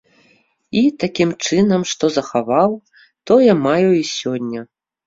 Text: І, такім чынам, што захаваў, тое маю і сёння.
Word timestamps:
І, 0.79 0.81
такім 1.03 1.29
чынам, 1.45 1.81
што 1.91 2.05
захаваў, 2.17 2.71
тое 3.33 3.51
маю 3.69 3.89
і 4.01 4.07
сёння. 4.19 4.69